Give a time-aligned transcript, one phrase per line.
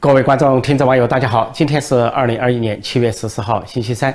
[0.00, 1.50] 各位观众、听众、网友，大家好！
[1.52, 4.14] 今天是二零二一年七月十四号，星期三。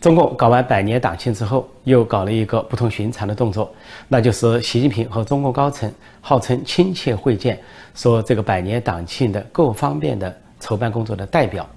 [0.00, 3.74] 中共搞完百年党庆之后，又搞了一个不同寻常的动作，
[4.06, 7.58] 那就是习近平和中共高层号称亲切会见，
[7.92, 11.68] 说这个百年党庆的各方面的筹办工作的代表。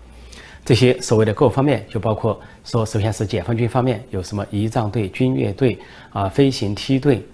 [0.63, 5.75] 这些所谓的各方面，就包括说，首先是解放军方面有什么仪仗队、军乐队
[6.11, 7.25] 啊、飞行梯队，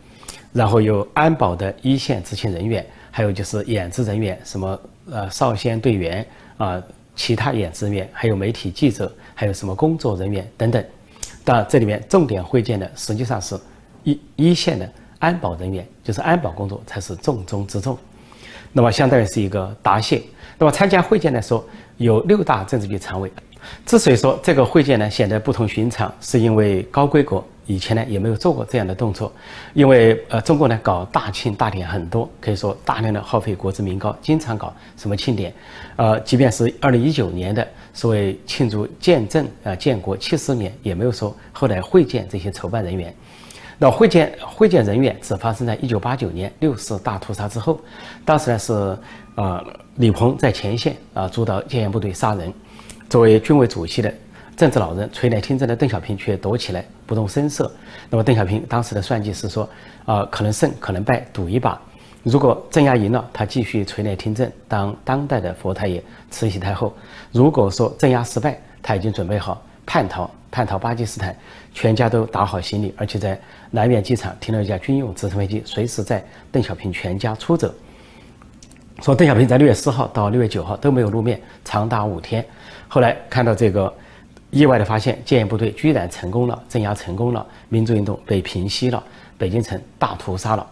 [0.54, 4.80] 然后有安保的一线执勤人员，还有就是演职人员，什么。
[5.10, 6.26] 呃，少先队员
[6.58, 6.82] 啊，
[7.16, 10.84] 其他演职员，还有媒体记者，还有什么工作人员等等。
[11.44, 13.58] 当然，这里面重点会见的实际上是
[14.04, 14.90] 一一线的
[15.20, 17.98] 安保人员，就是安保工作才是重中之重。
[18.74, 20.22] 那么，相当于是一个答谢。
[20.58, 21.64] 那么，参加会见的时候，
[21.98, 23.32] 有六大政治局常委。
[23.86, 27.44] 之所以说这个会见呢显得不同寻常，是因为高规格。
[27.70, 29.30] 以前呢也没有做过这样的动作，
[29.74, 35.54] 因为呃中国呢搞大庆大典很多，可以说大量的耗费国之民膏，经常搞什么庆典，
[35.98, 43.14] 呃，即便是二零一九年的所谓庆祝建政啊建国七十年，也没有说后来会见这些筹办人员。
[43.78, 47.78] 那会见会见人员只发生在一九八九年六四大屠杀之后，
[48.24, 48.98] 当时呢是
[49.36, 49.62] 呃
[49.98, 52.52] 李鹏在前线啊主导戒严部队杀人，
[53.10, 54.14] 作为军委主席的。
[54.56, 57.72] 政治老人垂帘听政的邓小平却躲起来不动声色。
[58.10, 59.70] 那么邓小平当时的算计是说，
[60.04, 61.80] 啊，可能胜可能败，赌一把。
[62.24, 66.92] 如果镇压赢了，他继续垂帘听政，当当代的佛太爷、慈禧太后；
[67.32, 71.38] 如果说镇压失败，他已经准备好叛逃，叛逃巴基斯坦，
[71.72, 77.72] 全家都打好行李，而且在南苑机场停了一架军用直升飞机，随时在邓小平全家出走。
[79.02, 82.44] 说邓小平在六月四号到六月九号都没有露面，长达五天。
[82.88, 83.94] 后来看到这个。
[84.50, 89.04] 意外的发现，建业部队居然成功了，镇压成功了，民主运动被平息了，
[89.38, 90.66] 北京城大屠杀了。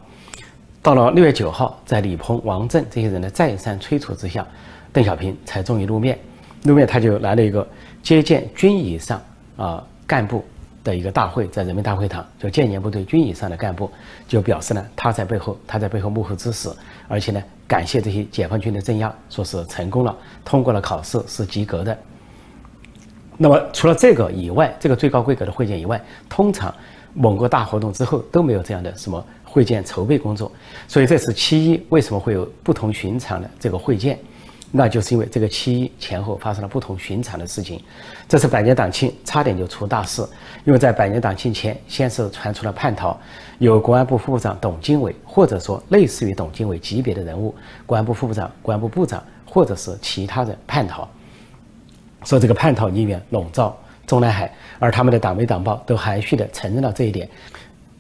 [0.82, 4.48] 到了六月九号，在李鹏、王震这些人的再三催促之下，
[4.94, 6.18] 邓小平才终于露面。
[6.64, 7.68] 露面，他就来了一个
[8.02, 9.22] 接见军以上
[9.58, 10.44] 啊干部
[10.86, 13.92] 的一个大会，在人民大会堂，就建言部队军以上的干部
[14.28, 16.70] 就表示呢，他在背后，他在背后幕后支持，
[17.08, 20.16] 而且呢，感谢这些解放军的镇压，说是成功了，
[20.46, 21.98] 通过了考试，是及格的。
[23.36, 26.74] 那么除了这个以外，这个最高规格的会见以外，通常
[27.14, 30.52] 某个大活动之后都没有这样的什么会见筹备工作。
[30.88, 34.20] 所以这次七一为什么会有不同寻常的这个会见？
[34.78, 37.82] 那就是因为这个七一前后发生了不同寻常的事情。
[38.28, 40.22] 这次百年党庆差点就出大事，
[40.66, 43.18] 因为在百年党庆前，先是传出了叛逃，
[43.58, 51.08] 有国安部副部长董经纬，或者说类似于董经纬级别的人物，国安部副部长、国安部部长，或者是其他人叛逃。
[52.26, 57.30] 说这个叛逃人员笼罩中南海，而他们的党媒党报都含蓄地承认了这一点。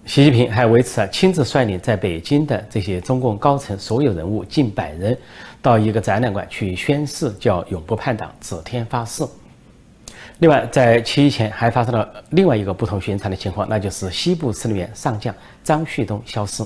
[0.06, 5.18] 习近平还为此啊亲自率领在北京的这些中共高层所有人物近百人，
[5.64, 9.26] 到一个展览馆去宣誓，叫永不叛党，指天发誓。
[10.40, 15.34] 另外，在七一前还发生了另外一个不同寻常的情况，那就是西部司令员上将
[15.64, 16.64] 张旭东消失。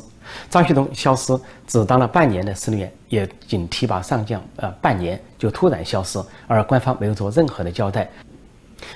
[0.50, 8.10] 张旭东消失，只当了半年的司令员，也仅提拔上将，呃，半年就突然消失，而官方没有做任何的交代。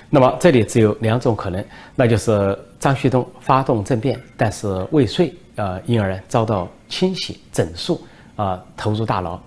[0.09, 1.63] 那么这里只有两种可能，
[1.95, 8.01] 那就是张旭东发动政变，但是未遂，呃，因而遭到清洗整肃，
[8.35, 9.39] 啊，投入大牢。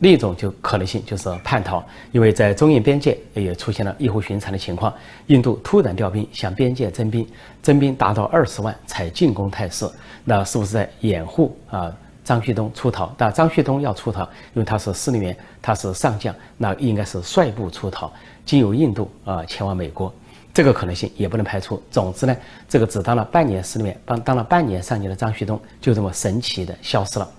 [0.00, 1.82] 另一种就可能性就是叛逃，
[2.12, 4.92] 因为在中印边界也出现了异乎寻常的情况，
[5.28, 7.26] 印度突然调兵向边界增兵，
[7.62, 9.88] 增兵达到二十万才进攻态势，
[10.22, 11.90] 那是不是在掩护啊
[12.26, 13.08] 张旭东出逃？
[13.16, 18.12] 但张旭东要出逃，因为他是司令员，他是上将，那应该是率部出逃，
[18.44, 20.12] 经由印度啊前往美国，
[20.52, 21.80] 这个可能性也不能排除。
[21.88, 22.36] 总之呢，
[22.68, 27.30] 这个只当了半年司令员，当当了半年上将的张旭东就这么神奇的消失了。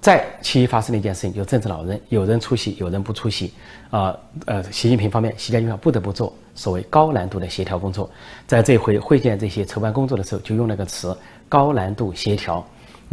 [0.00, 3.52] 在七一发生的一件事情，就政治老人有人出席，有人不出席，
[3.90, 8.08] 啊，呃，习近平方面，习近平方不得不做所谓高难度的协调工作。
[8.46, 11.16] 在这回会见这些筹办工作的时候，就用了个词
[11.48, 12.64] “高难度协调”。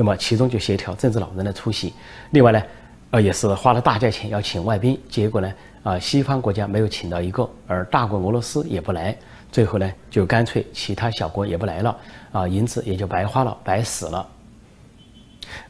[0.02, 1.94] 那么其中就协调政治老人的出席，
[2.32, 2.64] 另外呢，
[3.12, 5.54] 呃，也是花了大价钱要请外宾，结果呢，
[5.84, 9.16] 啊，西方国家没有请到一个，而大国俄罗斯也不来，
[9.52, 11.96] 最后呢，就干脆其他小国也不来了，
[12.32, 14.28] 啊，银子也就白花了，白死了。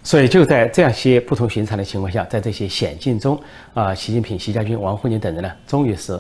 [0.01, 3.37] 所以就在这样些不同寻常的情况下，在这些险境中，
[3.73, 6.17] 啊，习近平、习家军、王沪宁等人呢，终于是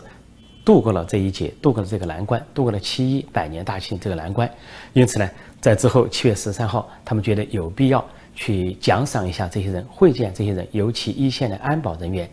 [0.65, 4.51] 度过了这一劫，度过了这个难关，度过了七一百年大庆这个难关。
[4.91, 5.29] 因此呢，
[5.61, 8.03] 在之后七月十三号，他们觉得有必要
[8.35, 12.27] 去奖赏一下这些人，会见这些人，尤其一线的安保人员。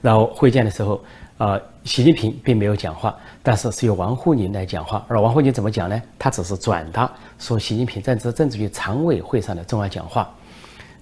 [0.00, 1.00] 然后会见的时候，
[1.38, 5.04] 啊，习近平并没有讲话，但是是由王沪宁来讲话。
[5.06, 6.02] 而王沪宁怎么讲呢？
[6.18, 7.08] 他只是转达
[7.38, 10.28] 说习近平在这政治局常委会上的重要讲话。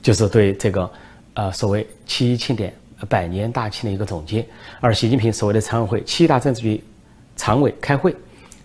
[0.02, 0.90] 就是对这个，
[1.34, 2.74] 呃，所谓七一庆典
[3.08, 4.44] 百年大庆的一个总结。
[4.80, 6.82] 而习近平所谓的常委会七大政治局
[7.36, 8.14] 常委开会，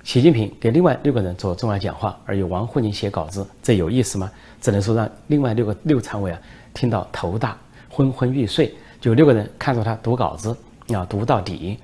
[0.05, 4.31] 习近平给另外六个人做重要讲话，而有王沪宁写稿子，这有意思吗？
[4.61, 6.39] 只能说让另外六个六常委啊
[6.75, 7.57] 听到头大，
[7.89, 8.71] 昏昏欲睡。
[9.01, 10.55] 就六个人看着他读稿子
[10.87, 11.79] 要，读到底。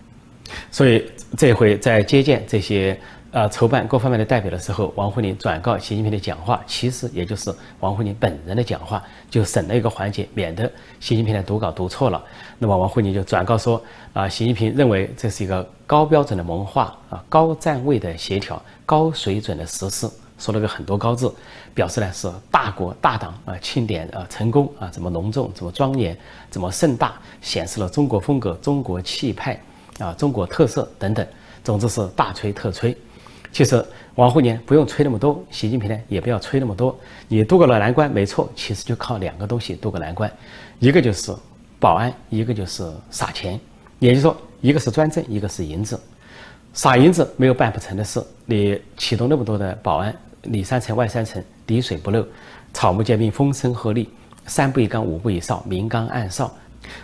[0.70, 1.04] 所以
[1.36, 2.98] 这回在接见这些。
[3.32, 7.50] 呃，筹办各方面的代表的时候，王沪宁转告习近平的讲话，其实也就是
[7.80, 10.70] 王沪宁本人的讲话，就省了一个环节，免得
[11.00, 12.22] 习近平的读稿读错了。
[12.60, 13.82] 那么王沪宁就转告说，
[14.12, 21.34] 啊，习近平认为这是一个高标准的文化啊，高站位的协调，高水准的实施，说了个很多高字，
[21.74, 26.18] 表示呢是大国大党啊，庆典啊成功啊，怎么隆重，怎么庄严，
[26.50, 29.58] 怎么盛大，显示了中国风格、中国气派
[30.00, 31.26] 啊，中国特色等等，
[31.64, 32.94] 总之是大吹特吹。
[33.52, 33.84] 其实
[34.16, 36.98] 王沪宁不用吹那么多，习近平呢也不要吹那么多。
[37.28, 40.32] 你渡过了难关，没错，其实就靠两个东西渡过难关，
[40.80, 41.36] 一个就是
[41.80, 43.60] 保安，一个就是撒钱。
[44.00, 46.00] 也就是说，一个是专政，一个是银子。
[46.74, 48.24] 撒银子没有办不成的事。
[48.46, 52.26] 你启动那么多的保安，里三层外三层，滴水不漏，
[52.74, 54.08] 草木皆兵，风声鹤唳，
[54.46, 56.50] 三步一岗，五步一哨，明岗暗哨。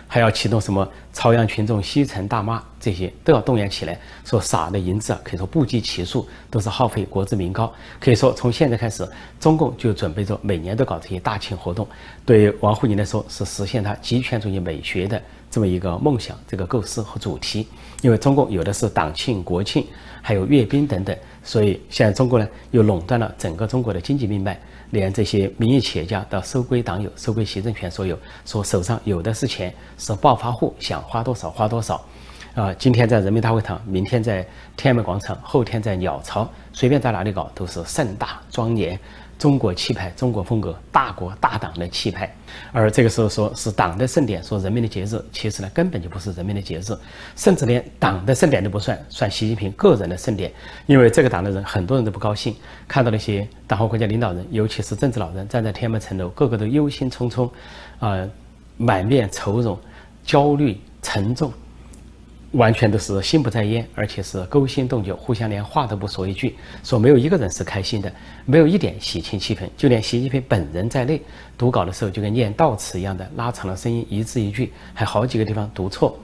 [0.06, 7.72] 还要启动什么朝阳群众、西城大妈这些都要动员起来，说撒的银子啊，可以说不计其数，都是耗费国之民膏。
[7.98, 9.08] 可以说从现在开始，
[9.40, 11.86] 中共就准备着每年都搞这些大庆活动。
[12.24, 15.20] 对王沪宁来说，是实现他极权主义美学的
[15.50, 17.66] 这么一个梦想、这个构思和主题。
[18.02, 19.84] 因为中共有的是党庆、国庆，
[20.22, 24.58] 还有阅兵等等，所以现在中国呢又垄断了整个中国的经济命脉。
[24.90, 32.00] 连这些民营企业家都收归党有，收归行政权所有，说手上有的是钱，是暴发户，想花多少花多少。
[32.54, 34.44] 啊，今天在人民大会堂，明天在
[34.76, 38.98] 天安门广场，后天在鸟巢，随便在哪里搞都是盛大庄严。
[39.38, 42.28] 中国气派，中国风格，大国大党的气派。
[42.72, 46.98] 而这个时候说是党的盛典，说人民的节日，其实呢根本就不是人民的节日，
[47.36, 50.52] 甚至连党的盛典都不算，算习近平个人的盛典。
[50.86, 52.56] 因为这个党的人很多人都不高兴，
[52.88, 57.48] 看到那些党和国家领导人，尤其是政治老人站在天安门城楼，个个都忧心忡忡，
[58.00, 58.28] 啊，
[58.76, 59.78] 满面愁容，
[60.24, 61.52] 焦虑沉重。
[62.52, 68.10] 完全都是心不在焉，而且是勾心斗角，互相连话都不说一句，说没有一个人是开心的，
[68.46, 71.20] 没有一点喜庆气氛，就连习近平本人在内，
[71.58, 76.18] 读稿的时候就跟念悼词一样的，拉长了声音，一字一句，还好几个地方读错。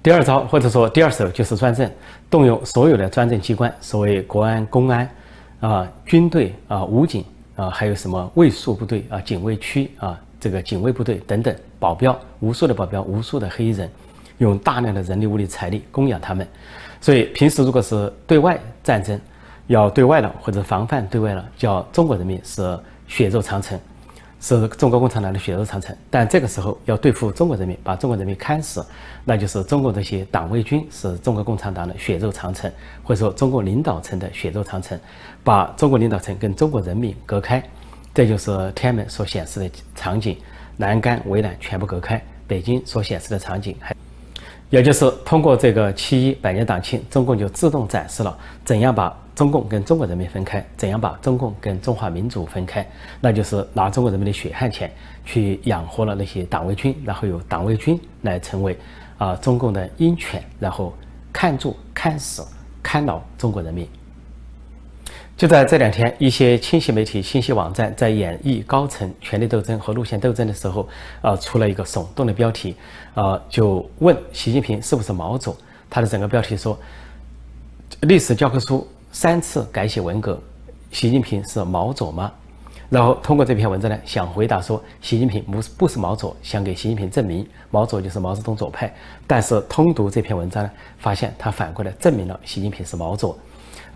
[0.00, 1.90] 第二招或者说第二手就是专政，
[2.30, 5.10] 动用所有的专政机关，所谓国安、公安，
[5.58, 7.24] 啊，军队啊，武警
[7.56, 13.90] 啊，还有什么卫戍部队啊，警卫区啊，这个警卫部队等等，保镖，无数的保镖，无数的黑衣人。
[14.38, 16.46] 用大量的人力、物力、财力供养他们，
[17.00, 19.18] 所以平时如果是对外战争，
[19.66, 22.78] 要对外了或者防范对外了，叫中国人民是
[23.08, 23.80] 血肉长城，
[24.38, 25.96] 是中国共产党的血肉长城。
[26.10, 28.84] 但这个时候要对付中国人民，把中国人民看死，
[29.24, 32.70] 那就是中国这些党卫军是中国共产党的血肉长城，
[33.02, 35.00] 或者说中国领导层的血肉长城，
[35.42, 37.62] 把中国领导层跟中国人民隔开，
[38.12, 40.36] 这就是天安门所显示的场景，
[40.78, 43.94] 栏杆围栏全部隔开，北京所显示的场景还。
[44.68, 52.84] 也就是通过这个七一百年党庆，中共就自动展示了怎样把中共跟中国人民分开，怎样把中共跟中华民族分开，
[53.20, 54.90] 那就是拿中国人民的血汗钱
[55.24, 58.76] 去养活了那些党卫军，然后由党卫军来成为
[59.18, 60.92] 啊中共的鹰犬，然后
[61.32, 62.44] 看住、看死、
[62.82, 63.88] 看牢中国人民。
[65.36, 70.88] 就在这两天，一些清晰媒体、信息网站在演绎高层权力斗争和路线斗争的时候，
[71.20, 72.74] 呃，出了一个耸动的标题，
[73.12, 75.54] 呃，就问习近平是不是毛左？
[75.90, 76.78] 他的整个标题说
[78.00, 80.40] ：“历史教科书三次改写文革，
[80.90, 82.32] 习近平是毛左吗？”
[82.88, 88.90] 然后通过这篇文章呢，想回答说习近平不是不是毛左，想给习近平证明毛左就是毛泽东左派。
[89.26, 93.38] 但是通读这篇文章呢，发现他反过来证明了习近平是毛左。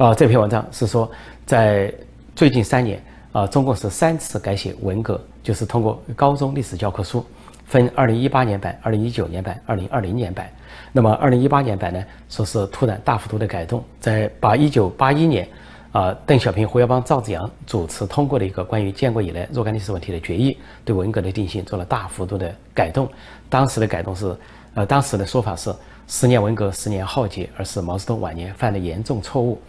[0.00, 1.10] 啊，这篇文章是说，
[1.44, 1.92] 在
[2.34, 2.98] 最近三年
[3.32, 7.22] 啊，中共是三次改写文革，就是通过高中历史教科书，
[7.66, 10.50] 分二零一八年版、二零一九年版、二零二零年版。
[10.90, 15.46] 那么二零一八年版呢，说是突然大幅度的改动，在把一九八一年
[15.92, 23.06] 啊，邓小平、胡耀邦、赵紫阳主持通过的一个关于建国以来若干历史问题的决议，对文革的定性做了大幅度的改动。
[23.50, 24.34] 当时的改动是，
[24.72, 25.70] 呃，当时的说法是
[26.06, 29.60] 十年文革，十年浩劫，而是毛泽东晚年犯的严重错误。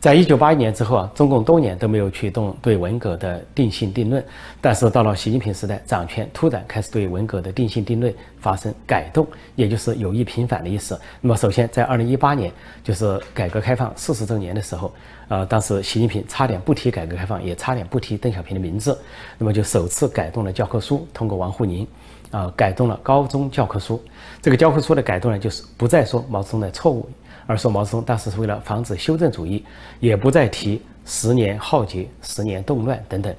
[0.00, 4.22] 在一九八一年之后啊，中共多年都没有驱动对文革的定性定论，
[4.60, 9.26] 但是到了习近平时代掌权，突然开始对文革的定性定论发生改动，
[9.56, 11.00] 也就是有意平反的意思。
[11.22, 12.52] 那么，首先在二零一八年，
[12.82, 14.92] 就是改革开放四十周年的时候，
[15.28, 18.98] 呃，当时习近平差点不提改革开放，也差点不提邓小平的名字，
[19.38, 21.86] 那么就首次改动了教科书，通过王沪宁，
[22.30, 24.02] 啊，改动了高中教科书。
[24.42, 27.08] 这个教科书的改动呢，就是不再说毛泽东的错误。
[27.46, 29.64] 而说毛泽东当时是为了防止修正主义，
[30.00, 33.34] 也不再提十年浩劫、十年动乱等等，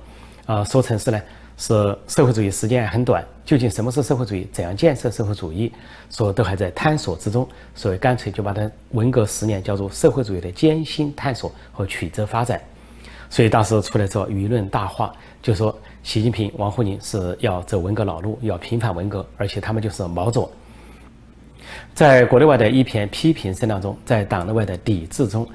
[0.46, 1.22] 啊，说成是呢
[1.58, 5.72] 是社会主义时间很短，究竟什么是社会主义，怎样建设社会主义，
[6.10, 12.62] 说都还在探索之中，所以干脆就把它文革十年叫做社会主义的艰辛探索和曲折发展。
[13.30, 20.52] 所以当时出来之后，舆论大化，就说习近平、王沪宁是要走文革老路，要平反文革，而且他们就是毛左。
[21.94, 25.48] 在国内外的一片批评声当中，在党内外的抵制中，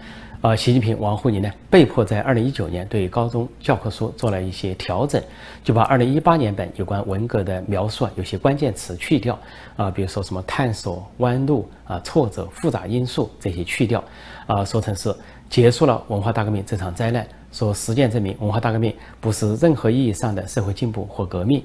[0.42, 5.22] 呃，习近平、王沪宁呢，被迫在二零一九年对高中教科书做了一些调整，
[5.62, 9.38] 就把二零一八年本有关文革的描述啊，有些关键词去掉
[9.76, 14.02] 啊，比如说什么探索、弯路啊、挫折、复杂因素这些去掉，
[14.46, 15.14] 啊，说成是
[15.50, 21.62] 结束了文化大革命这场灾难，说实践证明文化大革命不是任何意义上的社会进步或革命。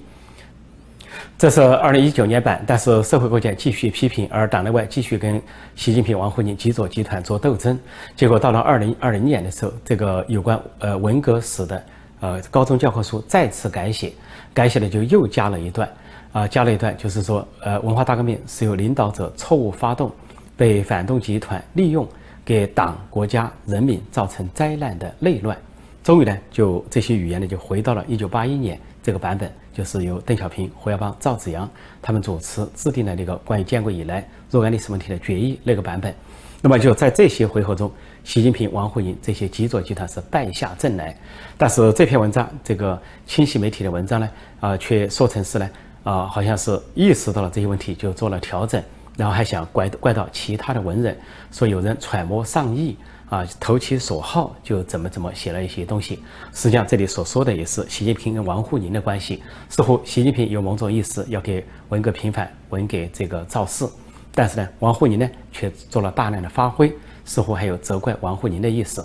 [1.37, 5.41] 这是二零一九年版，但是社会各界继续批评，而党内外继续跟
[5.75, 7.77] 习近平、王沪宁极左集团做斗争。
[8.15, 11.83] 结果到了二零二零年的时候，这个有关呃文革史的
[12.21, 14.13] 呃高中教科书再次改写，
[14.53, 15.89] 改写的就又加了一段，
[16.31, 20.11] 啊，加了一段，就是说呃文化大革命是由领导者错误发动，
[20.55, 22.07] 被反动集团利用，
[22.45, 25.55] 给党、国家、人民造成灾难的内乱。
[26.01, 29.49] 终于呢，就这些语言呢，就回到了一九八一年这个版本。
[29.71, 31.69] 就是由邓小平、胡耀邦、赵紫阳
[32.01, 36.15] 他们主持制定的那个关于建国以来若干历史问题的决议那个版本。
[36.61, 37.91] 那么就在这些回合中，
[38.23, 41.13] 习近平、王沪宁这些极左集团是败下阵来。
[41.57, 44.29] 但是这篇文章，这个清晰媒体的文章呢，
[44.61, 45.69] 啊，却说成是呢，
[46.05, 48.81] 啊，好像是意识到了这些问题就做了调整，
[49.17, 51.17] 然后还想怪怪到其他的文人，
[51.51, 52.95] 说有人揣摩上意。
[53.29, 56.19] 啊，投其所好，就怎么怎么写了一些东西。
[56.53, 59.41] 实际上，这里所说的也是习近平跟王沪宁的关系。
[59.67, 63.87] 似乎习近平有某种意思，要给文革平反、文革这个造势，
[64.33, 69.03] 但是呢，王沪宁呢却做了大量的发挥，似乎还有责怪王沪宁的意思。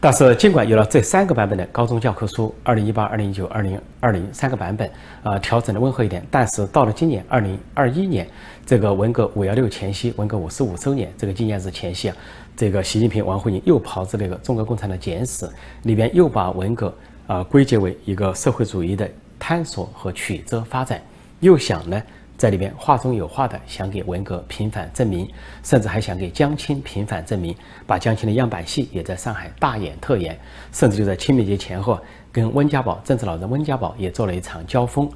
[0.00, 4.90] 但是，尽管有了这三个版本的高中教科书，二零一八、二零一九、二零二零三个版本，
[5.22, 8.26] 啊，调整的温和一点，但是到了今年二零二一年，
[8.66, 12.16] 这个文革五幺六前夕，文革五十五周年这个纪念日前夕啊，
[12.56, 15.46] 这个习近平、王沪宁又炮制那个《中国共产党简史》，
[15.84, 16.92] 里边又把文革
[17.26, 21.00] 啊归结为一个社会主义的探索和曲折发展，
[21.40, 22.02] 又想呢。
[22.42, 25.30] 在里边话中有话的想给文革平反证明，
[25.62, 27.54] 甚至还想给江青平反证明，
[27.86, 30.36] 把江青的样板戏也在上海大演特演，
[30.72, 31.96] 甚至就在清明节前后
[32.32, 35.08] 跟温家宝政治老人温家宝也做了一场交锋。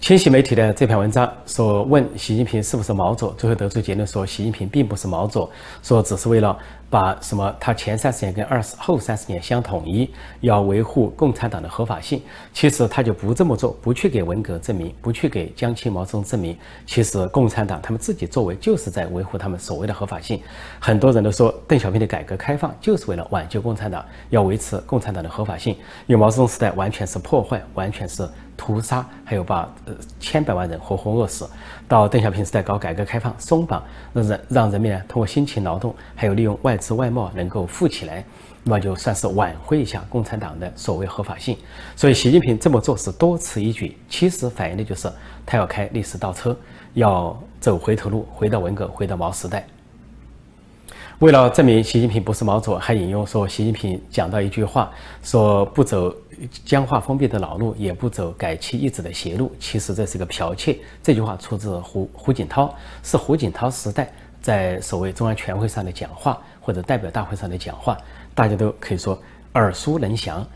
[0.00, 5.48] 清晰媒体的这篇文章说，问习近平是不是毛左，最后得出结论说，习近平并不是毛左，
[5.84, 6.58] 说只是为了
[6.90, 12.22] 把什么他前三十年跟二十后三十年相统一，要维护共产党的合法性。
[12.52, 16.56] 其实他就不这么做，不去给文革证明，不去给江青毛泽东证明。
[16.86, 20.40] 其实共产党他们自己作为就是在维护他们所谓的合法性。
[20.80, 25.74] 很多人都说，邓小平的改革开放就是为了挽救共产党，要维持共产党的合法性。
[26.06, 28.28] 因为毛泽东时代完全是破坏，完全是。
[28.60, 31.48] 屠杀，还有把呃千百万人活活饿死。
[31.86, 33.80] 到邓小平时代搞改革开放，松绑，
[34.12, 38.24] 让人让人民呢通过辛勤劳动，还有利用外资外贸能够富起来，
[38.64, 41.56] 那么就算是挽回一下共产党的所谓合法性。
[41.96, 45.12] 所以习近平这么做是多此一举，其实反映的就是
[45.44, 46.56] 他要开历史倒车，
[46.94, 49.66] 要走回头路，回到文革，回到毛时代。
[51.18, 54.88] 为了证明习近平不是毛左，还引用说习近平讲到一句话，
[55.20, 56.14] 说不走
[56.64, 59.50] 僵化封闭的老路，也不走改旗易帜的邪路。
[59.58, 60.78] 其实这是个剽窃。
[61.02, 67.96] 这句话出自胡胡锦涛，是胡锦涛时代在所谓中央全会上的讲话，或者代表大会上的讲话，
[68.34, 69.18] 大家都可以说
[69.54, 70.46] 耳熟能详。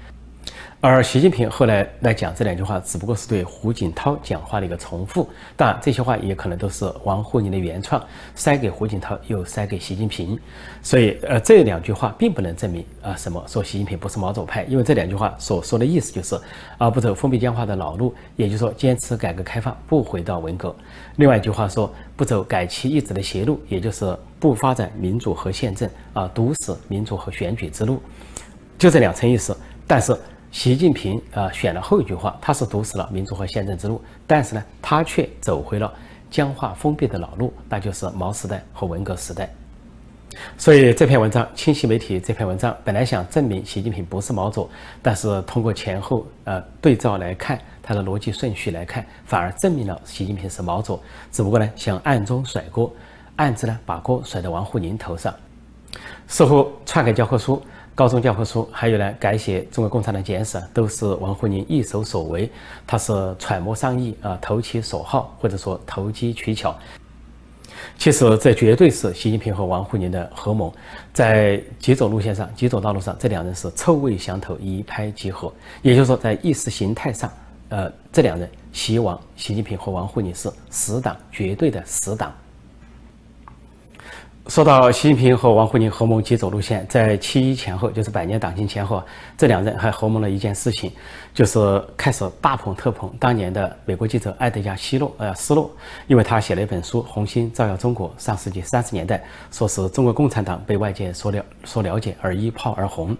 [0.80, 5.30] 而习近平后来来讲这两句话，只不过是对胡锦涛讲话的一个重复。
[5.56, 10.36] 当然，这些话也可能都是王沪宁的原创，塞给胡锦涛，又塞给习近平。
[10.82, 16.36] 所以，呃，这两句话并不能证明啊什么，说习近平不是毛左派，因为这两句话所说的意思就是，
[16.78, 20.74] 啊，不走封闭僵化的老路，也就是说，坚持改革开放，不回到文革。
[21.14, 28.02] 另外一句话说，不走改旗易帜的邪路，也就是不发展民主和宪政，啊，堵死民主和选举之路。
[28.76, 29.56] 就这两层意思，
[29.86, 30.12] 但是。
[30.52, 35.90] 习近平啊选了后一句话，他是堵死了民主和宪政之路，但是呢，他却走回了
[36.30, 39.48] 僵化封闭的老路，那就是毛时代和文革时代。
[40.58, 44.68] 所以这篇文章，清晰媒体这篇文章本来想证明习近平不是毛左，
[45.00, 51.02] 但是通过前后呃对照来看，他的逻辑顺序来看，反而证明了习近平是毛左。
[51.30, 52.92] 只不过呢，想暗中甩锅，
[53.36, 55.34] 暗自呢把锅甩到王沪宁头上。
[56.26, 57.62] 似乎篡改教科书、
[57.94, 62.50] 高中教科书，还有呢改写中国共产党简史，都是王沪宁一手所为。
[62.86, 66.74] 他是揣摩上意啊，投其所好，或者说投机取巧。
[67.98, 70.72] 其实这绝对是习近平和王沪宁的合谋，
[71.12, 75.52] 在几种路线上、几种道路上，这两人是臭味相投，一拍即合。
[75.82, 77.30] 也就是说，在意识形态上，
[77.68, 82.32] 呃，这两人，习王、习近平和王沪宁是死党，绝对的死党。
[84.48, 89.00] 说到习近平和王沪宁合谋接走路线，在七一前后，就是百年党庆前后，
[89.38, 90.90] 这两人还合谋了一件事情，
[91.32, 95.70] 就是开始大捧特捧当年的美国记者埃德加·希洛，呃，斯洛，
[96.08, 99.22] 因为他写了一本书《红星照耀中国》，上世纪三十年代，
[99.52, 103.16] 说是中国共产党被外界所了所了解而一炮而红，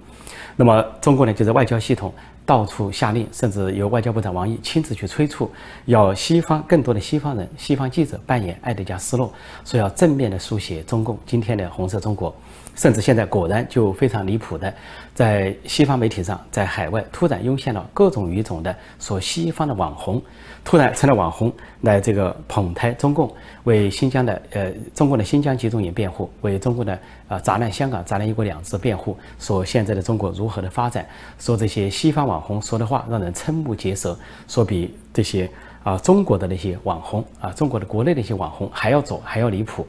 [0.56, 2.12] 那么中国呢，就是外交系统。
[2.44, 5.50] 到处下令，甚至由外交部长王毅亲自去催促，
[5.84, 9.32] 要西方更多的西方人、西方记者扮演爱德加·斯洛，
[9.64, 12.34] 说要正面的书写中共今天的红色中国。
[12.74, 14.72] 甚至现在果然就非常离谱的，
[15.14, 20.20] 在西方媒体上，在海外突然涌现了各种语种的说西方的网红，
[20.64, 21.52] 突然成了网红
[21.82, 23.30] 来这个捧台中共，
[23.64, 26.98] 为新疆的呃中共的新疆集中营辩护，为中国的
[27.28, 31.06] 啊砸烂香港、砸烂一国两制辩护，说现在的中国如何的发展，
[31.38, 35.48] 说这些西方网红说的话让人瞠目结舌，说比这些
[35.84, 39.86] 啊中国的那些网红啊中国的国内的一些网红还要左还要离谱。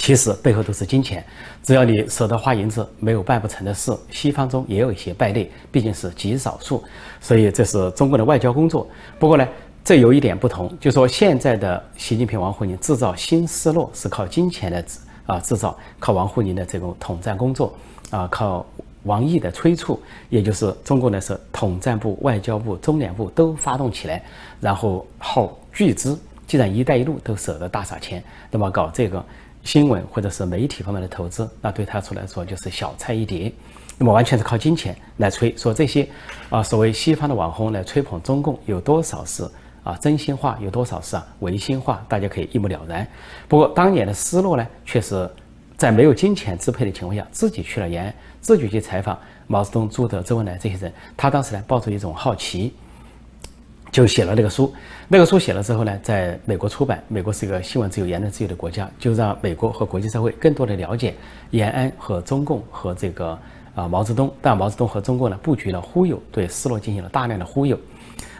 [0.00, 1.22] 其实背后都是金钱，
[1.62, 3.94] 只要你舍得花银子，没有办不成的事。
[4.10, 6.82] 西方中也有一些败类，毕竟是极少数，
[7.20, 8.88] 所以这是中国的外交工作。
[9.18, 9.46] 不过呢，
[9.84, 14.82] 这有一点不同，就说现在的习近平、王沪宁制造新失落是靠金钱来
[15.26, 17.74] 啊制造，靠王沪宁的这种统战工作
[18.08, 18.64] 啊，靠
[19.02, 24.22] 王毅的催促，也就是中国呢是统战部、外交部、中联部都发动起来，
[24.62, 26.18] 然后耗巨资。
[26.46, 29.24] 既然“一带一路”都舍得大撒钱，那么搞这个。
[29.62, 33.52] 新闻或者是媒体方面的投资，那对他出来说就是小菜一碟，
[33.98, 36.08] 那么完全是靠金钱来吹，说这些
[36.48, 39.48] 啊所谓西方的网红来吹捧中共有多少是
[39.84, 43.06] 啊真心话，有多少是啊违心话，大家可以一目了然。
[43.46, 45.28] 不过当年的失落呢，却是
[45.76, 52.72] 在没有金钱支配的情况下，自己去了延安，自己去采访毛泽东、朱德、周恩来这些人，他当时呢抱着一种好奇。
[53.90, 54.72] 就写了那个书，
[55.08, 57.02] 那个书写了之后呢，在美国出版。
[57.08, 61.14] 美国是一个新闻自由、言论自由的国家，就让美国和国际社会更多的了解
[61.50, 63.36] 延安和中共和这个
[63.74, 64.32] 啊毛泽东。
[64.40, 67.76] 但毛泽东和中共呢，布局了忽悠，对斯诺进行了大量的忽悠。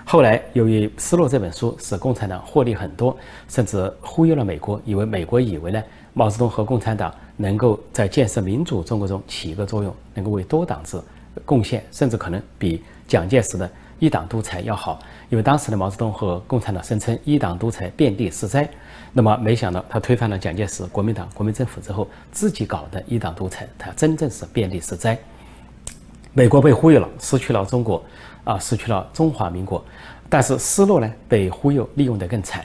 [0.04, 3.16] 后来由于斯诺这本书使共产党获利很多，
[3.48, 5.82] 甚至忽悠了美国，以为美国以为呢
[6.12, 10.96] 毛泽东和共产党能够在建设民主中国中起一个作用，能够为多党制
[11.44, 13.68] 贡献，甚至可能比蒋介石的。
[14.00, 18.68] 一党独裁要好，因为当时的毛泽东和共产党声称一党独裁遍地是灾，
[19.12, 25.16] 那么没想到他推翻了蒋介石国民党国民政府之后，自己搞的一党独裁，他真正是遍地是灾。
[26.32, 28.02] 美国被忽悠了，失去了中国，
[28.42, 29.84] 啊，失去了中华民国。
[30.30, 32.64] 但是斯诺呢，被忽悠利用的更惨，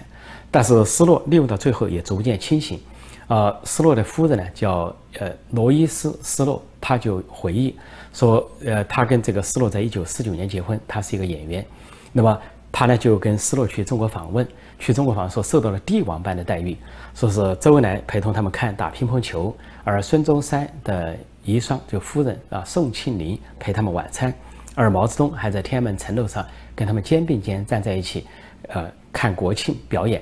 [0.50, 2.80] 但是斯诺利用到最后也逐渐清醒。
[3.28, 7.76] 啊，斯诺的夫人呢叫呃罗伊斯·斯诺，他就回忆
[8.14, 11.66] 说，呃，他跟这个斯诺在一九四九年结婚，他是一个演员，
[12.12, 12.40] 那么
[12.72, 16.78] 他呢就跟斯诺去中国访问，去中国访问说受到了帝王般的待遇，
[17.16, 24.32] 说是周恩来陪同他们看打乒乓球，而孙中山的遗孀就夫人啊宋庆龄陪他们晚餐，
[24.76, 28.28] 而毛泽东还在天安门城楼上跟他们肩并肩站在一起，
[28.68, 30.22] 呃，看国庆表演。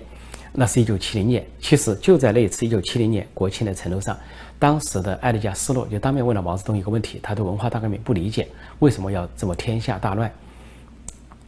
[0.55, 4.15] 那是一九七零年，其实就在那一次一九七零年国庆的城楼上，
[4.59, 10.31] 当时的埃德加·斯洛就当面问了毛泽东一个问题：他对文化大革命不理解，为什么要这么天下大乱？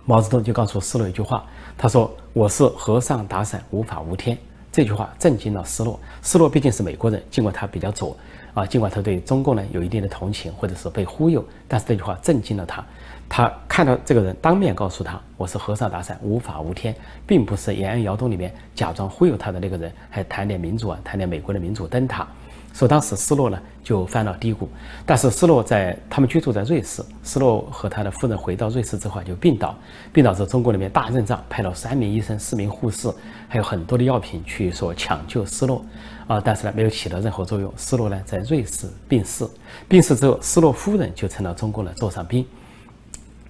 [0.05, 1.45] 毛泽东就告诉斯洛一句话，
[1.77, 4.35] 他说：“我是和尚打伞，无法无天。”
[4.75, 5.97] 这句话震惊了斯诺。
[6.21, 8.13] 斯诺毕竟是美国人，尽管他比较左
[8.53, 12.83] 啊，尽管他对中共呢有一定的同情，或者是被忽悠，但是这句话震惊了他。
[13.29, 16.93] 他看到这个人当面告诉他：“我是和尚打伞，无法无天，
[17.25, 22.27] 并不是延安窑洞里面假装忽悠他的那个人，还谈点民主啊，谈点美国的民主灯塔。”
[22.75, 24.67] 说当时斯诺呢就翻了低谷，
[25.05, 29.73] 但是斯诺在他们居住在瑞士，斯诺和他的夫人回到瑞士之后就病倒，
[30.11, 33.09] 病倒之后中国那边大阵仗，派了三名医生、四名护士，
[33.47, 35.85] 还有很多的药品去说抢救斯诺，
[36.27, 39.47] 啊，但是呢没有起到任何作用，斯诺呢在瑞士病逝，
[39.88, 42.45] 病逝之后，斯诺夫人就成了中国的座上宾。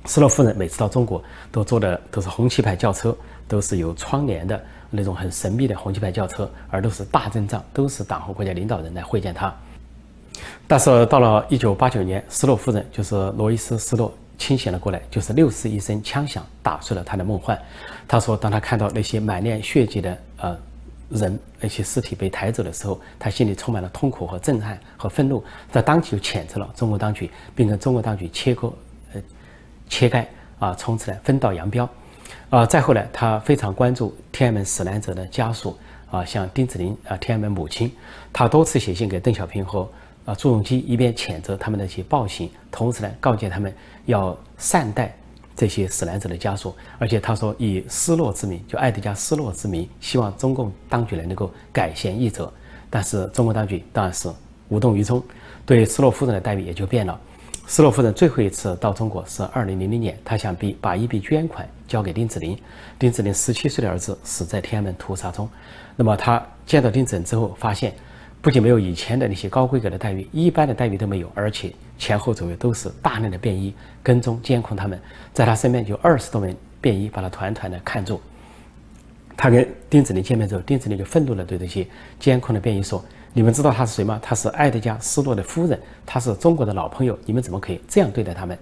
[0.05, 1.19] 斯诺夫人每次到中国
[1.51, 9.53] 都坐的都是红旗牌轿车，都是有窗帘的那种很神秘的红旗牌轿车，而都是大阵仗，都是党和国家领导人来会见他。
[10.67, 17.57] 但是到了一九八九年，斯洛夫人就是罗伊斯·斯洛清醒了过来，就是六次一声枪响打碎了他的梦幻。
[18.07, 20.57] 他说，当他看到那些满脸血迹的呃
[21.09, 28.73] 人，那些尸体被抬走的时候，他心里充满了痛苦和震撼和愤怒，在当即就谴责了中国当局，并跟中国当局切割
[29.13, 29.21] 呃
[29.87, 30.27] 切开
[30.59, 31.87] 啊，从此呢分道扬镳。
[32.55, 35.77] 啊，再后来，他非常关注天安门死难者的家属
[36.09, 37.91] 啊，像丁子霖啊，天安门母亲，
[38.31, 39.85] 他多次写信给邓小平和。
[40.23, 45.13] 啊，朱镕基一边谴责他们那些暴行，同时呢告诫他们要善待
[45.53, 52.49] 这些死难者的家属，而且他说以失落之名，就爱德加失落之名，希望中共当局呢能够改弦易辙。
[52.89, 54.31] 但是中国当局当然是
[54.69, 55.21] 无动于衷，
[55.65, 57.19] 对斯洛夫人的待遇也就变了。
[57.67, 62.58] 斯洛夫人最后一次到中国是二零零零年，她想必把一笔捐款交给丁子霖，
[62.99, 65.49] 丁子霖十七岁的儿子死在天安门屠杀中，
[65.95, 67.93] 那么他见到丁子霖之后发现。
[68.41, 73.73] 不仅没有以前的那些高规格的待遇，一般的待遇都没有，而且前后左右都是大量的便衣
[74.04, 75.01] 跟踪监控他们，
[75.34, 78.21] 在他身边就二十多名便衣把他团团的看住。
[79.36, 81.88] 他跟丁子霖见面之后，丁子霖就愤怒地对这些
[82.19, 83.04] 监控的便衣说
[83.37, 84.17] ：“你们知道他是谁吗？
[84.23, 88.57] 他是爱德加·斯洛的夫人，他是中国的老朋友，你们怎么可以这样对待他们？”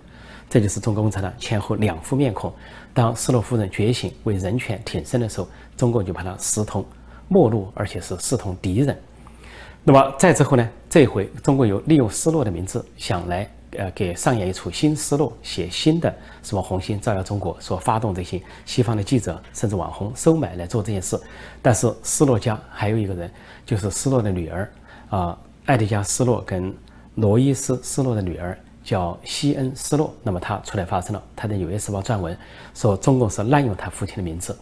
[0.49, 2.51] 这就是中国共产党前后两副面孔。
[2.91, 6.83] 当斯洛夫人觉醒为人权挺身的时候，中共就把他视同
[7.27, 8.99] 陌路，而且是视同敌人。
[9.83, 10.67] 那么再之后呢？
[10.89, 21.19] 这回，中国有利用斯诺的名字，想来呃给上演一出新思路，写新的什么红星照耀中国，说发动这些西方的记者甚至网红收买来做这件事。
[21.61, 23.31] 但是失落家还有一个人，
[23.65, 24.71] 就是失落的女儿
[25.09, 26.73] 啊，艾迪加·失落跟
[27.15, 30.13] 罗伊斯·失落的女儿叫西恩·失落。
[30.23, 32.37] 那么他出来发声了，他在《纽约时报》撰文
[32.73, 34.57] 说，中共是滥用他父亲的名字。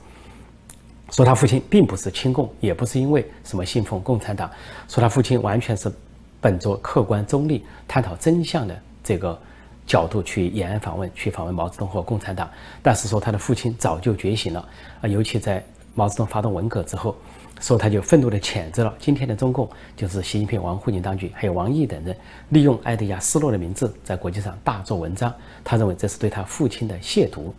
[1.12, 4.50] 说他父亲并不是亲共，也不是因为什么信奉共产党。
[4.88, 5.92] 说他父亲完全是
[6.40, 9.38] 本着客观中立、探讨真相的这个
[9.86, 12.50] 角度去延安访问，去访问毛泽东和共产党。
[12.82, 14.70] 但是说他的父亲早就觉醒了
[15.02, 15.64] 啊，尤其在
[15.96, 17.16] 毛泽东发动文革之后，
[17.60, 22.16] 说他就愤怒地谴责了今天的中共，就是习近平、王沪宁当局还有王毅等人
[22.50, 25.34] 利用埃德加·斯洛的名字在国际上大做文章。
[25.64, 27.52] 他认为这是对他父亲的亵渎。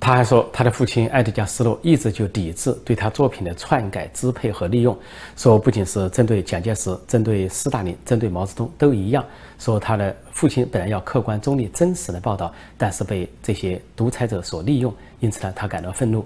[0.00, 4.96] 他还说，他的父亲埃德加·斯洛一直就抵制对他作品的篡改、支配和利用，
[5.36, 9.24] 说不仅是针对蒋介石、针对斯大林、针对毛泽东都一样。
[9.58, 16.24] 说他的父亲本来要客观、中立、真实的报道，但是被这些独裁者所利用，因此呢，他感到愤怒。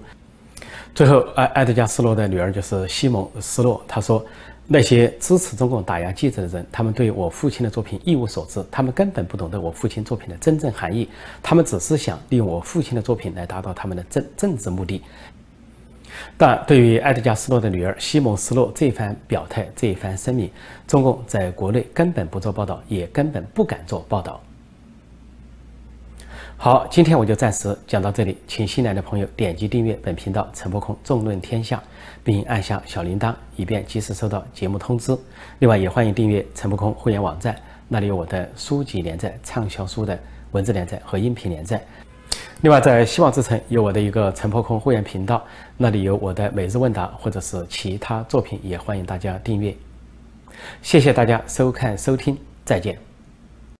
[0.93, 4.23] 最后，埃埃德加·斯洛的女儿就是西蒙·斯洛，他说。
[4.65, 11.09] 那些支持中共打压记者的人，他们对我父亲的作品一无所知，他们根本不懂得我父亲作品的真正含义，
[11.41, 15.01] 他们只是想利用我父亲的作品来达到他们的政政治目的。
[16.37, 20.49] 但对于埃德加·斯诺的女儿西蒙·斯诺这番表态、这一番声明，
[20.87, 24.41] 中共在国内根本不做报道，也根本不敢做报道。
[26.63, 31.83] 好，今天我就暂时讲到这里，请新来的朋友点击订阅本频道“陈伯空纵论天下”，
[32.23, 35.13] 并按下小铃铛，以便及时收到节目通知。
[35.59, 37.53] 另外，也欢迎订阅陈伯空会员网站，
[37.89, 40.17] 那里有我的书籍连载、畅销书的
[40.53, 41.85] 文字连载和音频连载。
[42.61, 45.45] 另外，在希望之城有我的一个陈伯空会员频道，
[45.75, 49.75] 那里有我的每日问答或者是其他作品，也欢迎大家订阅。
[50.81, 53.12] 谢谢大家收看收听，再见。